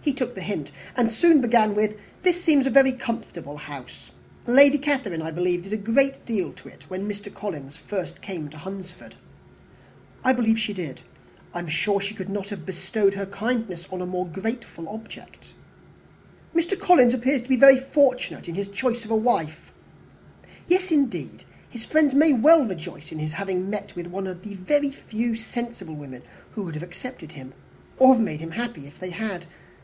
He 0.00 0.14
took 0.14 0.34
the 0.34 0.40
hint 0.40 0.70
and 0.96 1.12
soon 1.12 1.42
began 1.42 1.74
with, 1.74 1.94
"This 2.22 2.42
seems 2.42 2.64
a 2.66 2.70
very 2.70 2.92
comfortable 2.92 3.58
house. 3.58 4.10
Lady 4.46 4.78
Catherine, 4.78 5.20
I 5.20 5.30
believe, 5.30 5.64
did 5.64 5.72
a 5.74 5.76
great 5.76 6.24
deal 6.24 6.50
to 6.54 6.68
it 6.70 6.88
when 6.88 7.06
Mr. 7.06 7.28
Collins 7.30 7.76
first 7.76 8.22
came 8.22 8.48
to 8.48 8.56
Hunsford." 8.56 9.16
"I 10.24 10.32
believe 10.32 10.58
she 10.58 10.72
did 10.72 11.02
and 11.52 11.52
I 11.52 11.58
am 11.58 11.68
sure 11.68 12.00
she 12.00 12.14
could 12.14 12.30
not 12.30 12.48
have 12.48 12.64
bestowed 12.64 13.12
her 13.16 13.26
kindness 13.26 13.86
on 13.92 14.00
a 14.00 14.06
more 14.06 14.26
grateful 14.26 14.88
object." 14.88 15.52
"Mr. 16.56 16.80
Collins 16.80 17.12
appears 17.12 17.42
very 17.42 17.76
fortunate 17.78 18.48
in 18.48 18.54
his 18.54 18.68
choice 18.68 19.04
of 19.04 19.10
a 19.10 19.14
wife." 19.14 19.70
"Yes, 20.68 20.90
indeed; 20.90 21.44
his 21.68 21.84
friends 21.84 22.14
may 22.14 22.32
well 22.32 22.64
rejoice 22.64 23.12
in 23.12 23.18
his 23.18 23.32
having 23.32 23.68
met 23.68 23.94
with 23.94 24.06
one 24.06 24.26
of 24.26 24.42
the 24.42 24.54
very 24.54 24.90
few 24.90 25.36
sensible 25.36 25.94
women 25.94 26.22
who 26.52 26.62
would 26.62 26.72
have 26.76 26.82
accepted 26.82 27.32
him, 27.32 27.52
or 27.98 28.14
have 28.14 28.22
made 28.24 28.40
him 28.40 28.52
happy 28.52 28.86
if 28.86 28.98
they 28.98 29.10
had. 29.10 29.44